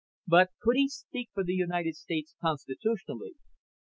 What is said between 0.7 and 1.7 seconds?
he speak for the